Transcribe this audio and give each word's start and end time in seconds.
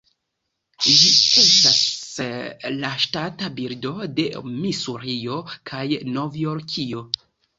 Ĝi 0.85 0.93
estas 1.41 1.81
la 2.79 2.91
ŝtata 3.03 3.51
birdo 3.61 3.91
de 4.21 4.25
Misurio 4.63 5.39
kaj 5.73 5.85
Novjorkio. 6.17 7.05